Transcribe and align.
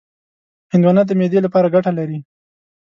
هندوانه 0.73 1.03
د 1.05 1.11
معدې 1.19 1.39
لپاره 1.45 1.71
ګټه 1.75 1.91
لري. 1.99 2.19